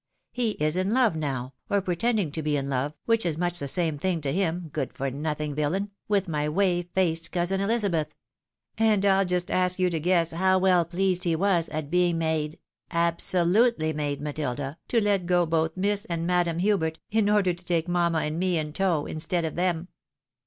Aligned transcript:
He 0.31 0.51
is 0.53 0.75
in 0.75 0.89
love 0.95 1.15
now, 1.15 1.53
or 1.69 1.79
pretending 1.79 2.31
to 2.31 2.41
be 2.41 2.57
in 2.57 2.67
love 2.71 2.93
(which 3.05 3.23
is 3.23 3.37
much 3.37 3.59
the 3.59 3.67
same 3.67 3.99
thing 3.99 4.19
to 4.21 4.33
him, 4.33 4.71
good 4.73 4.91
for 4.93 5.11
nothing 5.11 5.53
villain), 5.53 5.91
with 6.07 6.27
my 6.27 6.49
whey 6.49 6.81
faced 6.95 7.31
cousin 7.31 7.61
Elizabeth. 7.61 8.15
And 8.79 9.03
rU 9.05 9.23
just 9.25 9.51
ask 9.51 9.77
you 9.77 9.91
to 9.91 9.99
guess 9.99 10.31
how 10.31 10.57
well 10.57 10.85
pleased 10.85 11.23
he 11.23 11.35
was 11.35 11.69
at 11.69 11.91
being 11.91 12.17
made, 12.17 12.57
absolutely 12.89 13.93
made, 13.93 14.21
Matilda, 14.23 14.79
to 14.87 14.99
let 14.99 15.27
go 15.27 15.45
both 15.45 15.77
Miss 15.77 16.05
and 16.05 16.25
Madam 16.25 16.57
Hubert, 16.57 16.97
in 17.11 17.29
order 17.29 17.53
to 17.53 17.63
take 17.63 17.87
mamma 17.87 18.21
and 18.21 18.39
me 18.39 18.57
in 18.57 18.73
tow, 18.73 19.05
instead 19.05 19.45
of 19.45 19.55
them. 19.55 19.87